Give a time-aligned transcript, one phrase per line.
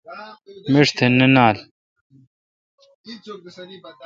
[0.71, 0.99] مݭ تھ
[1.33, 1.57] نال۔